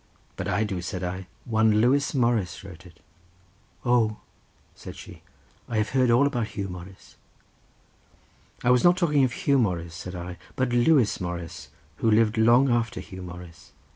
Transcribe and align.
"But 0.35 0.47
I 0.47 0.63
do," 0.63 0.81
said 0.81 1.03
I; 1.03 1.27
"one 1.45 1.79
Lewis 1.79 2.15
Morris 2.15 2.63
wrote 2.63 2.87
it." 2.87 2.99
"Oh," 3.85 4.17
said 4.73 4.95
she, 4.95 5.21
"I 5.69 5.77
have 5.77 5.89
heard 5.89 6.09
all 6.09 6.25
about 6.25 6.47
Huw 6.55 6.67
Morris." 6.69 7.17
"I 8.63 8.71
was 8.71 8.83
not 8.83 8.97
talking 8.97 9.23
of 9.23 9.31
Huw 9.31 9.59
Morris," 9.59 9.93
said 9.93 10.15
I, 10.15 10.39
"but 10.55 10.69
Lewis 10.69 11.21
Morris, 11.21 11.69
who 11.97 12.09
lived 12.09 12.39
long 12.39 12.67
after 12.71 12.99
Huw 12.99 13.21
Morris. 13.21 13.73